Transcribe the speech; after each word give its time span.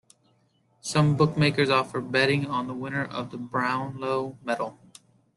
Some 0.81 1.15
bookmakers 1.15 1.69
offer 1.69 2.01
betting 2.01 2.47
on 2.47 2.65
the 2.65 2.73
winner 2.73 3.05
of 3.05 3.29
the 3.29 3.37
Brownlow 3.37 4.35
Medal. 4.43 4.79